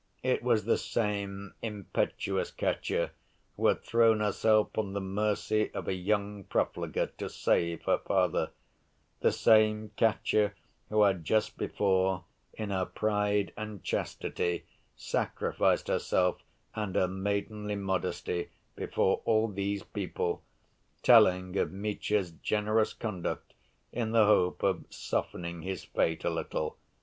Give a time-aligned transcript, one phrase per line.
[0.23, 3.11] It was the same impetuous Katya
[3.55, 8.49] who had thrown herself on the mercy of a young profligate to save her father;
[9.19, 10.53] the same Katya
[10.89, 16.41] who had just before, in her pride and chastity, sacrificed herself
[16.73, 20.41] and her maidenly modesty before all these people,
[21.03, 23.53] telling of Mitya's generous conduct,
[23.91, 26.79] in the hope of softening his fate a little.